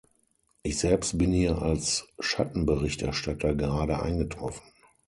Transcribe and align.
Ich 0.63 0.79
selbst 0.79 1.19
bin 1.19 1.31
hier 1.31 1.61
als 1.61 2.07
Schattenberichterstatter 2.19 3.53
gerade 3.53 4.01
eingetroffen. 4.01 4.63